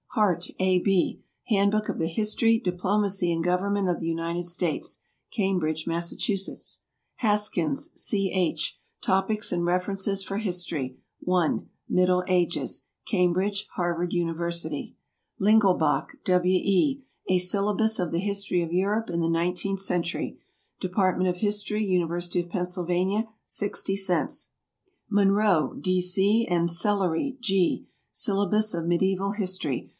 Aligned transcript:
HART, 0.15 0.47
A. 0.59 0.79
B. 0.81 1.21
"Handbook 1.47 1.87
of 1.87 1.97
the 1.97 2.07
History, 2.07 2.59
Diplomacy, 2.59 3.31
and 3.31 3.41
Government 3.43 3.87
of 3.87 3.99
the 4.01 4.07
United 4.09 4.43
States." 4.43 5.03
Cambridge, 5.31 5.87
Mass. 5.87 6.13
HASKINS, 7.17 7.91
C. 7.95 8.31
H. 8.33 8.77
"Topics 9.01 9.53
and 9.53 9.63
References 9.63 10.21
for 10.21 10.37
History, 10.39 10.97
I 11.31 11.59
(Middle 11.87 12.25
Ages)." 12.27 12.87
Cambridge, 13.07 13.67
Harvard 13.75 14.11
University. 14.11 14.97
LINGELBACH, 15.39 16.17
W. 16.25 16.57
E. 16.57 17.03
"A 17.29 17.37
Syllabus 17.37 17.97
of 17.99 18.11
the 18.11 18.19
History 18.19 18.61
of 18.63 18.73
Europe 18.73 19.09
in 19.09 19.21
the 19.21 19.29
Nineteenth 19.29 19.79
Century." 19.79 20.39
Department 20.81 21.29
of 21.29 21.37
History, 21.37 21.85
University 21.85 22.41
of 22.41 22.49
Pennsylvania, 22.49 23.29
60 23.45 23.95
cents. 23.95 24.49
MUNRO, 25.09 25.75
D. 25.79 26.01
C., 26.01 26.45
and 26.49 26.69
SELLERY, 26.69 27.37
G. 27.39 27.85
"Syllabus 28.11 28.73
of 28.73 28.87
Medieval 28.87 29.33
History." 29.33 29.89